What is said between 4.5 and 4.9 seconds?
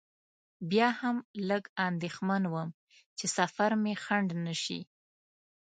شي.